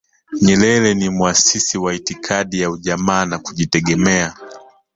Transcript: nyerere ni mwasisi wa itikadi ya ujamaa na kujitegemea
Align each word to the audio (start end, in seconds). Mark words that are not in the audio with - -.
nyerere 0.41 0.89
ni 0.93 1.09
mwasisi 1.15 1.77
wa 1.77 1.93
itikadi 1.93 2.59
ya 2.61 2.69
ujamaa 2.71 3.25
na 3.25 3.39
kujitegemea 3.39 4.35